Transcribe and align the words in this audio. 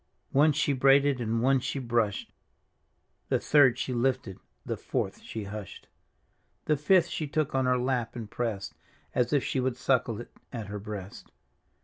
One 0.31 0.51
she 0.51 0.73
braided 0.73 1.21
and 1.21 1.43
one 1.43 1.59
she 1.59 1.77
brushed. 1.77 2.33
The 3.29 3.39
third 3.39 3.77
she 3.77 3.93
lifted, 3.93 4.39
the 4.65 4.75
fourth 4.75 5.21
she 5.21 5.43
hushed. 5.43 5.89
The 6.65 6.75
fifth 6.75 7.05
she 7.07 7.27
took 7.27 7.53
on 7.53 7.67
her 7.67 7.77
lap 7.77 8.15
and 8.15 8.27
pressed. 8.27 8.73
As 9.13 9.31
if 9.31 9.43
she 9.43 9.59
would 9.59 9.77
suckle 9.77 10.19
it 10.19 10.31
at 10.51 10.65
her 10.69 10.79
breast. 10.79 11.31